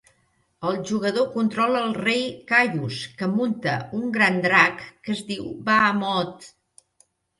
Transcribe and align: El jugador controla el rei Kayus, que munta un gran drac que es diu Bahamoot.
El 0.69 0.77
jugador 0.91 1.25
controla 1.33 1.81
el 1.89 1.93
rei 1.97 2.23
Kayus, 2.51 3.03
que 3.19 3.29
munta 3.35 3.75
un 3.99 4.09
gran 4.19 4.41
drac 4.47 4.83
que 5.03 5.15
es 5.17 5.23
diu 5.29 5.49
Bahamoot. 5.69 6.53